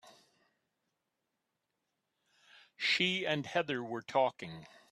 [2.75, 4.65] She and Heather were talking.